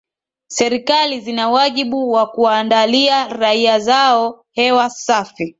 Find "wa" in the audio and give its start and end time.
2.11-2.27